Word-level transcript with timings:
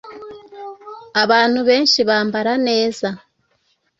Abantu 1.23 1.59
benshi 1.69 1.99
bambara 2.09 2.53
neza 2.67 3.07